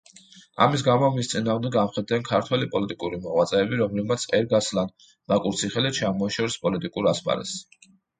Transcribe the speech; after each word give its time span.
ამის 0.65 0.83
გამო 0.85 1.07
მის 1.15 1.27
წინააღმდეგ 1.33 1.75
ამხედრდნენ 1.81 2.23
ქართველი 2.29 2.67
პოლიტიკური 2.75 3.19
მოღვაწეები, 3.25 3.77
რომლებმაც 3.81 4.25
ეგარსლან 4.39 4.89
ბაკურციხელი 5.33 5.93
ჩამოაშორეს 5.99 6.57
პოლიტიკურ 6.65 7.11
ასპარეზს. 7.13 7.63